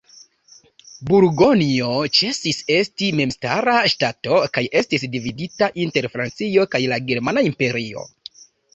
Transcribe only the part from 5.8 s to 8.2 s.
inter Francio kaj la germana imperio.